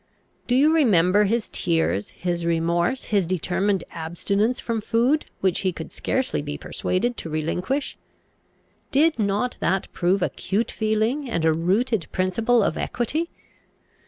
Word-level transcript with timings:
Do 0.47 0.55
you 0.55 0.73
remember 0.73 1.25
his 1.25 1.47
tears, 1.51 2.09
his 2.09 2.43
remorse, 2.43 3.03
his 3.13 3.27
determined 3.27 3.83
abstinence 3.91 4.59
from 4.59 4.81
food, 4.81 5.27
which 5.41 5.59
he 5.59 5.71
could 5.71 5.91
scarcely 5.91 6.41
be 6.41 6.57
persuaded 6.57 7.17
to 7.17 7.29
relinquish? 7.29 7.99
Did 8.91 9.19
not 9.19 9.57
that 9.59 9.93
prove 9.93 10.23
acute 10.23 10.71
feeling 10.71 11.29
and 11.29 11.45
a 11.45 11.53
rooted 11.53 12.07
principle 12.11 12.63
of 12.63 12.79
equity? 12.79 13.29